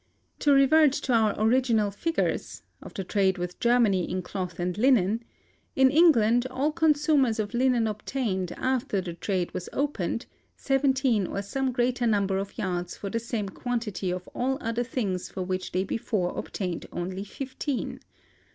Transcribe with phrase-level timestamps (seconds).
[0.39, 5.21] To revert to our original figures [of the trade with Germany in cloth and linen]:
[5.75, 10.25] in England, all consumers of linen obtained, after the trade was opened,
[10.57, 15.29] seventeen or some greater number of yards for the same quantity of all other things
[15.29, 17.99] for which they before obtained only fifteen.